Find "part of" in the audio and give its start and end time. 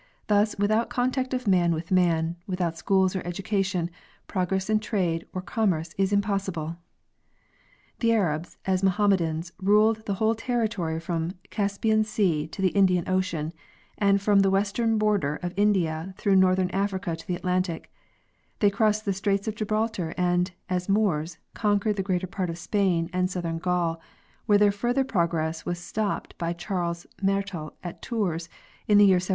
22.25-22.57